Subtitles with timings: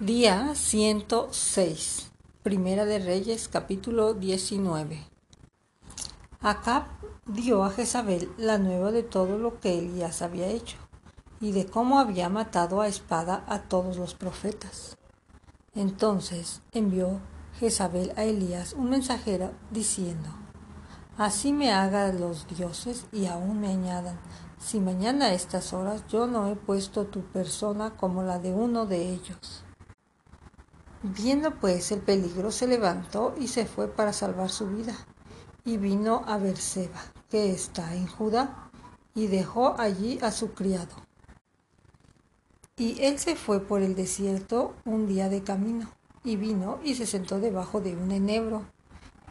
[0.00, 2.12] Día 106.
[2.44, 5.04] Primera de Reyes, capítulo 19.
[6.38, 6.84] Acab
[7.26, 10.76] dio a Jezabel la nueva de todo lo que Elías había hecho
[11.40, 14.96] y de cómo había matado a espada a todos los profetas.
[15.74, 17.18] Entonces envió
[17.58, 20.28] Jezabel a Elías un mensajero diciendo,
[21.16, 24.20] Así me hagan los dioses y aún me añadan,
[24.60, 28.86] si mañana a estas horas yo no he puesto tu persona como la de uno
[28.86, 29.64] de ellos.
[31.02, 34.94] Viendo pues el peligro, se levantó y se fue para salvar su vida.
[35.64, 37.00] Y vino a Berseba,
[37.30, 38.70] que está en Judá,
[39.14, 40.94] y dejó allí a su criado.
[42.76, 45.88] Y él se fue por el desierto un día de camino,
[46.24, 48.64] y vino y se sentó debajo de un enebro,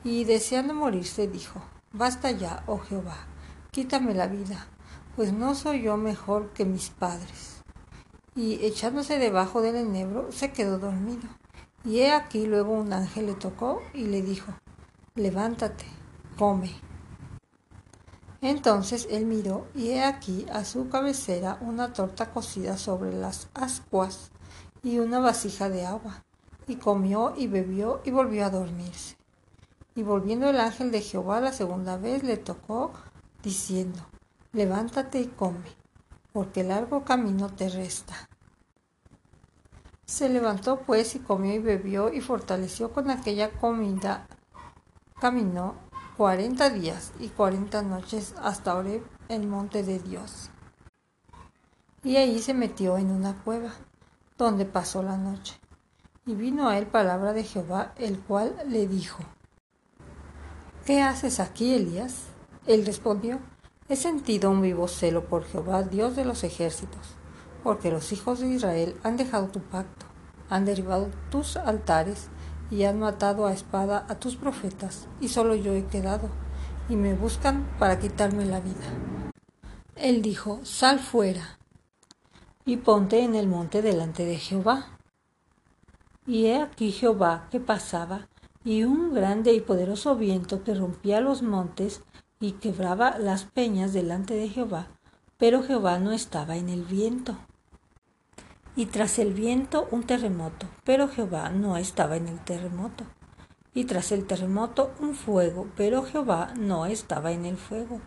[0.03, 1.61] y deseando morirse dijo,
[1.91, 3.17] Basta ya, oh Jehová,
[3.71, 4.67] quítame la vida,
[5.15, 7.61] pues no soy yo mejor que mis padres.
[8.35, 11.27] Y echándose debajo del enebro, se quedó dormido.
[11.87, 14.51] Y he aquí luego un ángel le tocó y le dijo,
[15.15, 15.85] levántate,
[16.37, 16.69] come.
[18.41, 24.31] Entonces él miró y he aquí a su cabecera una torta cocida sobre las ascuas
[24.83, 26.25] y una vasija de agua.
[26.67, 29.15] Y comió y bebió y volvió a dormirse.
[29.95, 32.91] Y volviendo el ángel de Jehová la segunda vez le tocó,
[33.41, 34.05] diciendo,
[34.51, 35.63] levántate y come,
[36.33, 38.26] porque largo camino te resta.
[40.07, 44.25] Se levantó pues y comió y bebió y fortaleció con aquella comida.
[45.19, 45.75] Caminó
[46.15, 50.49] cuarenta días y cuarenta noches hasta Oreb, el monte de Dios.
[52.05, 53.73] Y ahí se metió en una cueva,
[54.37, 55.59] donde pasó la noche.
[56.25, 59.21] Y vino a él palabra de Jehová, el cual le dijo,
[60.85, 62.27] ¿Qué haces aquí, Elías?
[62.65, 63.39] Él respondió,
[63.89, 67.16] He sentido un vivo celo por Jehová, Dios de los ejércitos
[67.67, 70.05] porque los hijos de Israel han dejado tu pacto,
[70.49, 72.29] han derribado tus altares
[72.71, 76.29] y han matado a espada a tus profetas, y solo yo he quedado,
[76.87, 78.87] y me buscan para quitarme la vida.
[79.97, 81.59] Él dijo, Sal fuera,
[82.63, 84.97] y ponte en el monte delante de Jehová.
[86.25, 88.29] Y he aquí Jehová que pasaba,
[88.63, 92.01] y un grande y poderoso viento que rompía los montes
[92.39, 94.87] y quebraba las peñas delante de Jehová,
[95.37, 97.37] pero Jehová no estaba en el viento
[98.77, 103.05] y tras el viento un terremoto, pero Jehová no estaba en el terremoto.
[103.73, 108.01] Y tras el terremoto un fuego, pero Jehová no estaba en el fuego.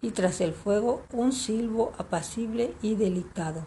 [0.00, 3.62] Y tras el fuego un silbo apacible y delicado.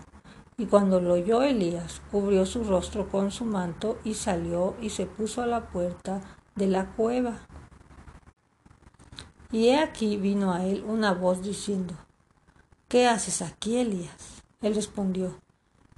[0.58, 5.06] Y cuando lo oyó Elías, cubrió su rostro con su manto y salió y se
[5.06, 6.22] puso a la puerta
[6.56, 7.40] de la cueva.
[9.50, 11.94] Y he aquí vino a él una voz diciendo,
[12.90, 14.44] ¿Qué haces aquí, Elías?
[14.62, 15.40] Él respondió,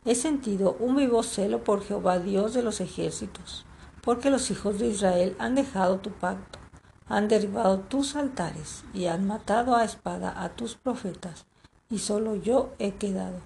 [0.03, 3.66] He sentido un vivo celo por Jehová Dios de los ejércitos,
[4.01, 6.57] porque los hijos de Israel han dejado tu pacto,
[7.07, 11.45] han derribado tus altares y han matado a espada a tus profetas,
[11.89, 13.41] y solo yo he quedado,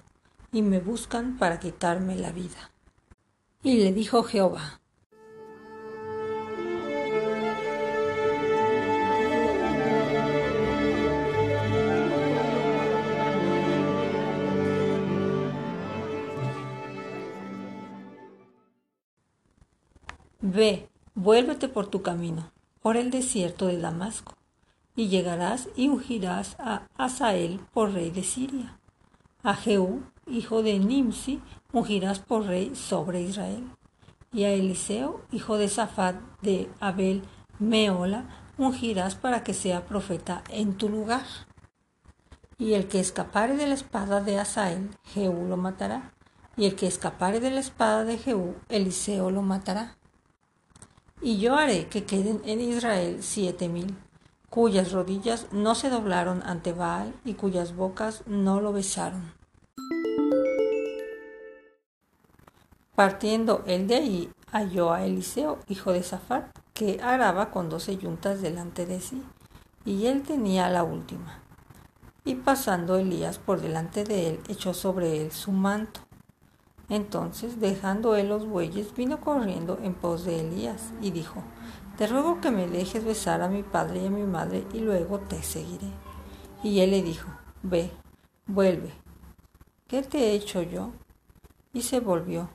[0.50, 2.70] y me buscan para quitarme la vida.
[3.62, 4.80] Y le dijo Jehová,
[20.56, 22.50] Ve, vuélvete por tu camino,
[22.80, 24.38] por el desierto de Damasco,
[24.94, 28.78] y llegarás y ungirás a Asael por rey de Siria.
[29.42, 31.42] A Jehú, hijo de Nimsi,
[31.74, 33.64] ungirás por rey sobre Israel.
[34.32, 37.22] Y a Eliseo, hijo de Safat de Abel
[37.58, 38.24] Meola,
[38.56, 41.26] ungirás para que sea profeta en tu lugar.
[42.56, 46.14] Y el que escapare de la espada de Asael, Jehú lo matará.
[46.56, 49.98] Y el que escapare de la espada de Jehú, Eliseo lo matará.
[51.22, 53.96] Y yo haré que queden en Israel siete mil,
[54.50, 59.32] cuyas rodillas no se doblaron ante Baal y cuyas bocas no lo besaron.
[62.94, 68.40] Partiendo él de allí, halló a Eliseo, hijo de Safat, que araba con doce yuntas
[68.40, 69.22] delante de sí,
[69.84, 71.42] y él tenía la última.
[72.24, 76.05] Y pasando Elías por delante de él, echó sobre él su manto
[76.88, 81.42] entonces, dejando él los bueyes, vino corriendo en pos de Elías y dijo,
[81.98, 85.18] Te ruego que me dejes besar a mi padre y a mi madre y luego
[85.18, 85.88] te seguiré.
[86.62, 87.28] Y él le dijo,
[87.62, 87.90] Ve,
[88.46, 88.92] vuelve.
[89.88, 90.92] ¿Qué te he hecho yo?
[91.72, 92.50] Y se volvió,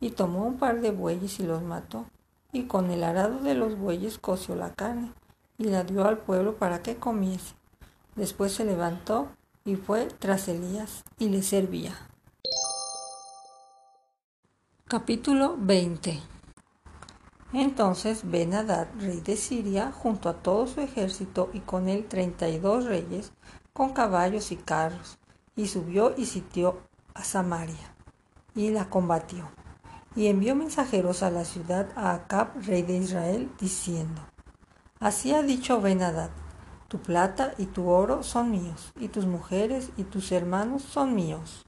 [0.00, 2.06] y tomó un par de bueyes y los mató,
[2.52, 5.12] y con el arado de los bueyes coció la carne,
[5.56, 7.54] y la dio al pueblo para que comiese.
[8.14, 9.28] Después se levantó
[9.64, 12.11] y fue tras Elías y le servía.
[14.92, 16.20] Capítulo 20
[17.54, 18.52] Entonces ben
[18.98, 23.32] rey de Siria, junto a todo su ejército y con él treinta y dos reyes,
[23.72, 25.18] con caballos y carros,
[25.56, 26.82] y subió y sitió
[27.14, 27.94] a Samaria,
[28.54, 29.50] y la combatió,
[30.14, 34.20] y envió mensajeros a la ciudad a Acab, rey de Israel, diciendo,
[35.00, 36.00] Así ha dicho ben
[36.88, 41.64] tu plata y tu oro son míos, y tus mujeres y tus hermanos son míos.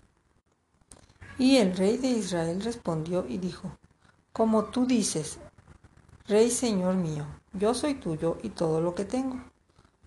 [1.36, 3.76] Y el rey de Israel respondió y dijo,
[4.32, 5.38] Como tú dices,
[6.28, 9.42] Rey Señor mío, yo soy tuyo y todo lo que tengo.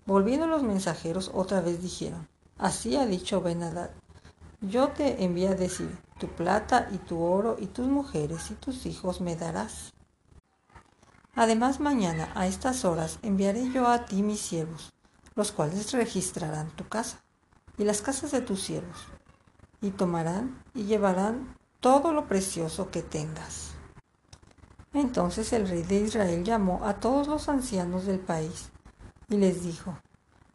[0.06, 2.26] Volviendo los mensajeros otra vez dijeron,
[2.56, 3.90] Así ha dicho Benadad,
[4.62, 8.86] yo te envío a decir, tu plata y tu oro y tus mujeres y tus
[8.86, 9.92] hijos me darás.
[11.34, 14.92] Además mañana a estas horas enviaré yo a ti mis siervos,
[15.34, 17.22] los cuales registrarán tu casa
[17.76, 18.96] y las casas de tus siervos
[19.80, 23.72] y tomarán y llevarán todo lo precioso que tengas.
[24.92, 28.70] Entonces el rey de Israel llamó a todos los ancianos del país
[29.28, 29.98] y les dijo,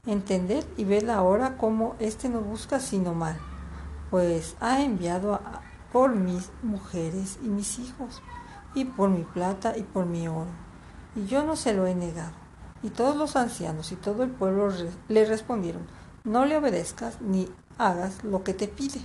[0.05, 3.37] Entended y ved ahora cómo éste no busca sino mal,
[4.09, 5.39] pues ha enviado
[5.93, 8.21] por mis mujeres y mis hijos,
[8.75, 10.49] y por mi plata y por mi oro,
[11.15, 12.33] y yo no se lo he negado.
[12.81, 14.73] Y todos los ancianos y todo el pueblo
[15.07, 15.87] le respondieron,
[16.25, 17.47] no le obedezcas ni
[17.77, 19.01] hagas lo que te pide.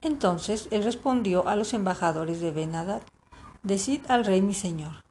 [0.00, 3.02] Entonces él respondió a los embajadores de Benadad,
[3.62, 5.02] Decid al rey mi señor,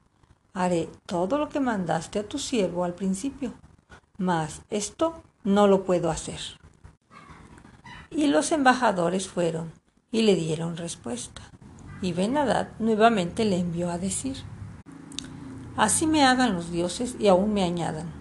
[0.54, 3.54] haré todo lo que mandaste a tu siervo al principio,
[4.20, 6.40] mas esto no lo puedo hacer.
[8.12, 9.72] Y los embajadores fueron
[10.12, 11.42] y le dieron respuesta.
[12.04, 14.38] Y Benadad nuevamente le envió a decir,
[15.76, 18.14] Así me hagan los dioses y aún me añadan,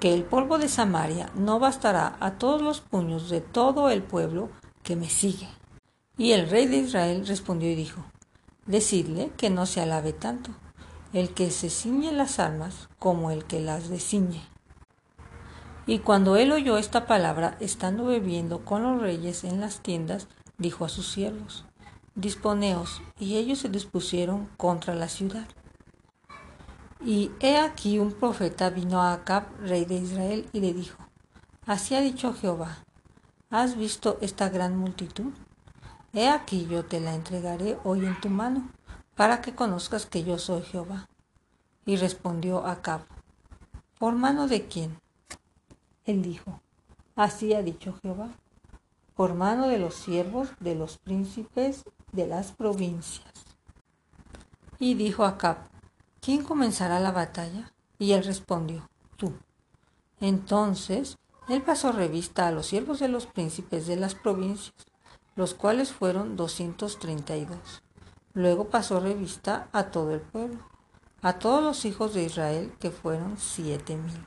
[0.00, 4.48] que el polvo de Samaria no bastará a todos los puños de todo el pueblo
[4.82, 5.46] que me sigue.
[6.16, 8.02] Y el rey de Israel respondió y dijo,
[8.64, 10.52] Decidle que no se alabe tanto,
[11.12, 14.42] el que se ciñe las armas como el que las desciñe.
[15.86, 20.84] Y cuando él oyó esta palabra, estando bebiendo con los reyes en las tiendas, dijo
[20.84, 21.64] a sus siervos,
[22.14, 25.46] Disponeos, y ellos se dispusieron contra la ciudad.
[27.02, 30.98] Y he aquí un profeta vino a Acab, rey de Israel, y le dijo,
[31.64, 32.84] Así ha dicho Jehová,
[33.48, 35.32] ¿has visto esta gran multitud?
[36.12, 38.68] He aquí yo te la entregaré hoy en tu mano,
[39.14, 41.08] para que conozcas que yo soy Jehová.
[41.86, 43.00] Y respondió Acab,
[43.98, 45.00] ¿por mano de quién?
[46.04, 46.60] Él dijo,
[47.16, 48.28] Así ha dicho Jehová,
[49.14, 53.32] por mano de los siervos de los príncipes de las provincias.
[54.78, 55.69] Y dijo Acab,
[56.20, 57.72] ¿quién comenzará la batalla?
[57.98, 59.34] Y él respondió, tú.
[60.20, 61.18] Entonces
[61.48, 64.74] él pasó revista a los siervos de los príncipes de las provincias,
[65.34, 67.82] los cuales fueron doscientos treinta y dos.
[68.34, 70.60] Luego pasó revista a todo el pueblo,
[71.22, 74.24] a todos los hijos de Israel, que fueron siete mil.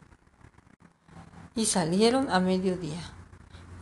[1.55, 3.01] Y salieron a mediodía,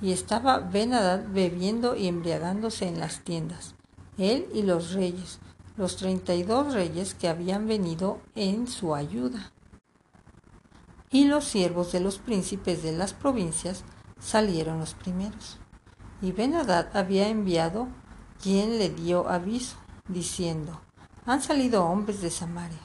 [0.01, 3.75] y estaba Ben-Hadad bebiendo y embriagándose en las tiendas,
[4.17, 5.39] él y los reyes,
[5.77, 9.51] los treinta y dos reyes que habían venido en su ayuda.
[11.09, 13.83] Y los siervos de los príncipes de las provincias
[14.19, 15.59] salieron los primeros.
[16.21, 17.87] Y Ben-Hadad había enviado
[18.41, 19.77] quien le dio aviso,
[20.07, 20.81] diciendo,
[21.25, 22.79] han salido hombres de Samaria.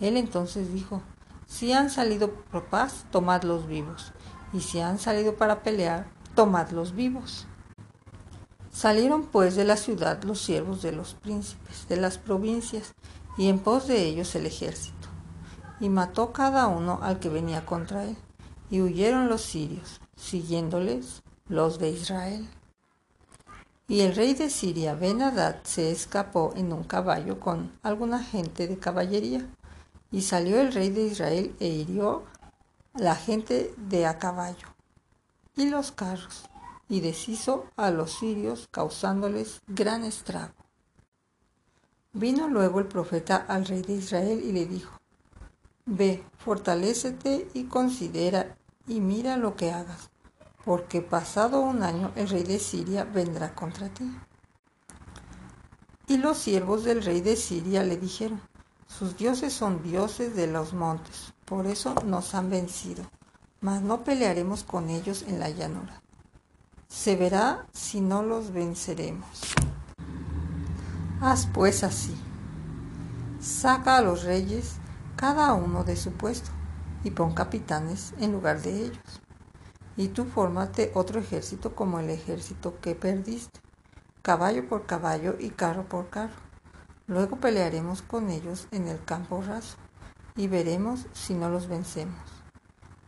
[0.00, 1.02] Él entonces dijo,
[1.46, 4.12] si han salido por paz, tomadlos vivos,
[4.52, 7.46] y si han salido para pelear, tomadlos vivos.
[8.74, 12.92] Salieron pues de la ciudad los siervos de los príncipes de las provincias,
[13.38, 15.08] y en pos de ellos el ejército.
[15.78, 18.16] Y mató cada uno al que venía contra él,
[18.70, 22.48] y huyeron los sirios, siguiéndoles los de Israel.
[23.86, 25.20] Y el rey de Siria, ben
[25.62, 29.46] se escapó en un caballo con alguna gente de caballería.
[30.10, 32.24] Y salió el rey de Israel e hirió
[32.94, 34.66] la gente de a caballo
[35.56, 36.44] y los carros
[36.88, 40.54] y deshizo a los sirios causándoles gran estrago.
[42.12, 45.00] Vino luego el profeta al rey de Israel y le dijo,
[45.86, 50.10] Ve, fortalécete y considera y mira lo que hagas,
[50.64, 54.10] porque pasado un año el rey de Siria vendrá contra ti.
[56.06, 58.40] Y los siervos del rey de Siria le dijeron,
[58.86, 63.02] sus dioses son dioses de los montes, por eso nos han vencido,
[63.60, 66.03] mas no pelearemos con ellos en la llanura.
[66.94, 69.26] Se verá si no los venceremos.
[71.20, 72.16] Haz pues así.
[73.40, 74.76] Saca a los reyes
[75.16, 76.50] cada uno de su puesto
[77.02, 79.20] y pon capitanes en lugar de ellos.
[79.96, 83.60] Y tú fórmate otro ejército como el ejército que perdiste.
[84.22, 86.40] caballo por caballo y carro por carro.
[87.06, 89.76] Luego pelearemos con ellos en el campo raso
[90.36, 92.22] y veremos si no los vencemos.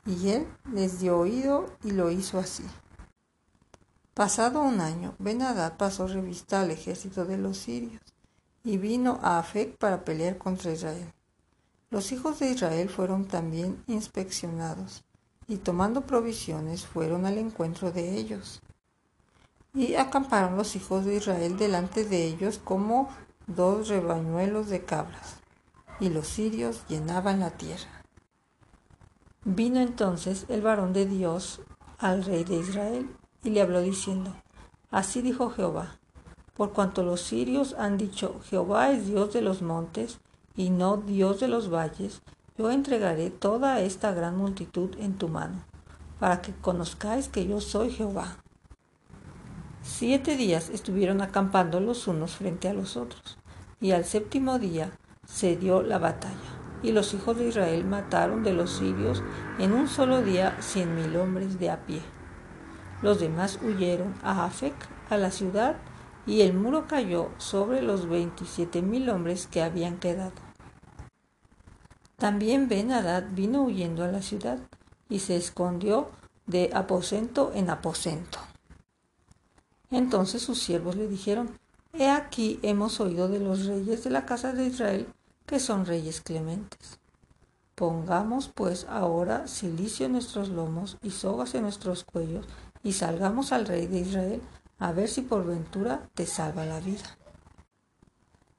[0.05, 2.65] Y él les dio oído y lo hizo así.
[4.17, 5.41] Pasado un año, ben
[5.77, 8.01] pasó revista al ejército de los sirios
[8.65, 11.13] y vino a Afec para pelear contra Israel.
[11.91, 15.05] Los hijos de Israel fueron también inspeccionados
[15.47, 18.63] y tomando provisiones fueron al encuentro de ellos.
[19.75, 23.11] Y acamparon los hijos de Israel delante de ellos como
[23.47, 25.41] dos rebañuelos de cabras,
[26.01, 28.03] y los sirios llenaban la tierra.
[29.45, 31.61] Vino entonces el varón de Dios
[31.99, 33.11] al rey de Israel
[33.47, 34.35] y le habló diciendo,
[34.91, 35.99] Así dijo Jehová,
[36.55, 40.19] por cuanto los sirios han dicho, Jehová es Dios de los montes
[40.57, 42.23] y no Dios de los valles,
[42.57, 45.63] yo entregaré toda esta gran multitud en tu mano,
[46.19, 48.39] para que conozcáis que yo soy Jehová.
[49.83, 53.39] Siete días estuvieron acampando los unos frente a los otros,
[53.81, 54.93] y al séptimo día
[55.27, 56.35] se dio la batalla,
[56.83, 59.23] y los hijos de Israel mataron de los sirios
[59.59, 62.01] en un solo día cien mil hombres de a pie.
[63.03, 64.75] Los demás huyeron a Afec,
[65.11, 65.77] a la ciudad,
[66.27, 70.33] y el muro cayó sobre los veintisiete mil hombres que habían quedado.
[72.17, 74.59] También Ben Hadad vino huyendo a la ciudad
[75.09, 76.11] y se escondió
[76.47, 78.39] de aposento en aposento.
[79.91, 81.59] Entonces sus siervos le dijeron,
[81.93, 85.07] He aquí hemos oído de los reyes de la casa de Israel
[85.47, 86.99] que son reyes clementes.
[87.75, 92.47] Pongamos pues ahora silicio en nuestros lomos y sogas en nuestros cuellos
[92.87, 94.41] y salgamos al rey de Israel
[94.79, 97.19] a ver si por ventura te salva la vida.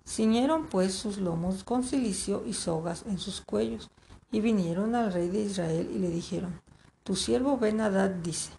[0.06, 3.90] Ciñeron pues sus lomos con cilicio y sogas en sus cuellos,
[4.30, 6.60] y vinieron al rey de Israel y le dijeron,
[7.06, 8.52] Tu siervo Ben Hadad dice,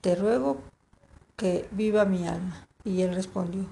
[0.00, 0.58] Te ruego
[1.36, 2.66] que viva mi alma.
[2.82, 3.66] Y él respondió,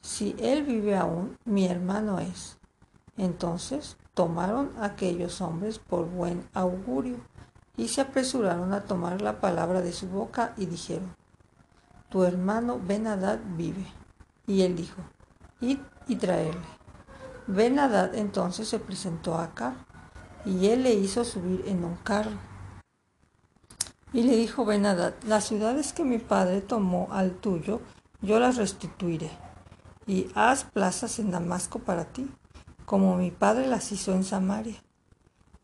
[0.00, 2.58] Si él vive aún, mi hermano es.
[3.16, 7.18] Entonces tomaron aquellos hombres por buen augurio
[7.80, 11.16] y se apresuraron a tomar la palabra de su boca y dijeron,
[12.10, 13.86] Tu hermano Ben Hadad vive.
[14.46, 15.00] Y él dijo,
[15.62, 16.60] Id y traerle.
[17.46, 19.86] Ben Hadad entonces se presentó acá
[20.44, 22.36] y él le hizo subir en un carro.
[24.12, 27.80] Y le dijo Ben Hadad, las ciudades que mi padre tomó al tuyo,
[28.20, 29.30] yo las restituiré.
[30.06, 32.30] Y haz plazas en Damasco para ti,
[32.84, 34.82] como mi padre las hizo en Samaria.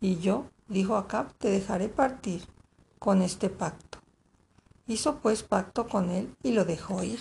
[0.01, 2.43] Y yo dijo Acab, te dejaré partir
[2.99, 3.99] con este pacto.
[4.87, 7.21] Hizo pues pacto con él y lo dejó ir.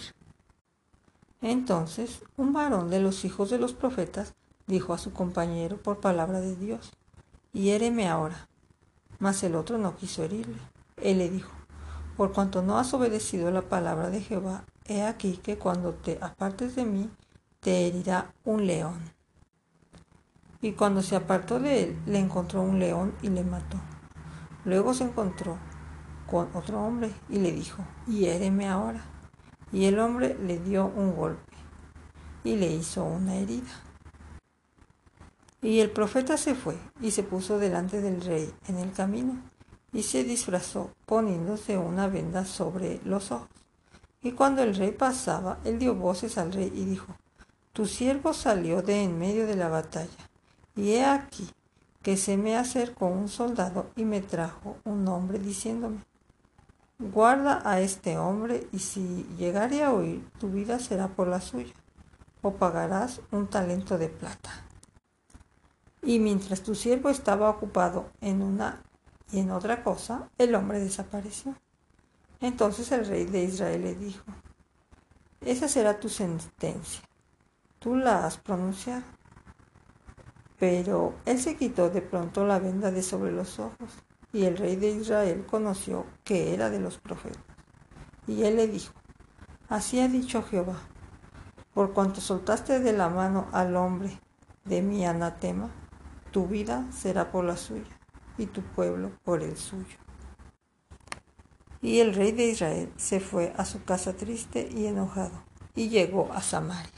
[1.41, 4.35] Entonces un varón de los hijos de los profetas
[4.67, 6.91] dijo a su compañero por palabra de Dios,
[7.53, 8.47] hiéreme ahora.
[9.19, 10.59] Mas el otro no quiso herirle.
[10.97, 11.51] Él le dijo,
[12.17, 16.75] por cuanto no has obedecido la palabra de Jehová, he aquí que cuando te apartes
[16.75, 17.09] de mí,
[17.59, 19.14] te herirá un león.
[20.65, 23.77] Y cuando se apartó de él, le encontró un león y le mató.
[24.63, 25.59] Luego se encontró
[26.25, 29.05] con otro hombre y le dijo, hiéreme ahora.
[29.71, 31.53] Y el hombre le dio un golpe
[32.43, 33.79] y le hizo una herida.
[35.61, 39.39] Y el profeta se fue y se puso delante del rey en el camino
[39.93, 43.49] y se disfrazó poniéndose una venda sobre los ojos.
[44.23, 47.15] Y cuando el rey pasaba, él dio voces al rey y dijo,
[47.71, 50.09] Tu siervo salió de en medio de la batalla
[50.75, 51.49] y he aquí
[52.01, 55.99] que se me acercó un soldado y me trajo un hombre diciéndome,
[56.99, 61.73] guarda a este hombre y si llegare a oír, tu vida será por la suya,
[62.41, 64.51] o pagarás un talento de plata.
[66.03, 68.83] Y mientras tu siervo estaba ocupado en una
[69.31, 71.55] y en otra cosa, el hombre desapareció.
[72.39, 74.23] Entonces el rey de Israel le dijo,
[75.41, 77.01] esa será tu sentencia,
[77.79, 79.03] tú la has pronunciado.
[80.59, 83.91] Pero él se quitó de pronto la venda de sobre los ojos,
[84.31, 87.41] y el rey de Israel conoció que era de los profetas.
[88.27, 88.93] Y él le dijo,
[89.67, 90.77] Así ha dicho Jehová,
[91.73, 94.19] por cuanto soltaste de la mano al hombre
[94.63, 95.71] de mi anatema,
[96.31, 97.99] tu vida será por la suya,
[98.37, 99.97] y tu pueblo por el suyo.
[101.81, 105.43] Y el rey de Israel se fue a su casa triste y enojado,
[105.75, 106.91] y llegó a Samaria.